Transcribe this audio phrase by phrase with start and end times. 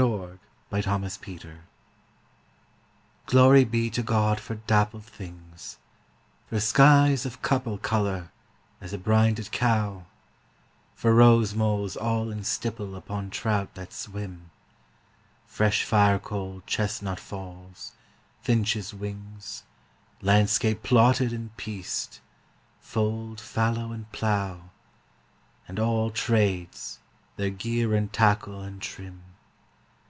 [0.00, 0.38] 13
[0.82, 1.52] Pied Beauty
[3.26, 5.76] GLORY be to God for dappled things
[6.48, 8.30] For skies of couple colour
[8.80, 10.06] as a brinded cow;
[10.94, 14.50] For rose moles all in stipple upon trout that swim:
[15.44, 17.92] Fresh firecoal chestnut falls;
[18.40, 19.64] finches' wings;
[20.22, 22.20] Landscape plotted and pieced
[22.80, 24.70] fold, fallow, and plough;
[25.68, 26.96] And àll tràdes,
[27.36, 29.24] their gear and tackle and trim.